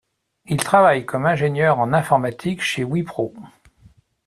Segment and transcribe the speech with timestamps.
[0.47, 3.35] Il travaille comme ingénieur en informatique chez WIPRO.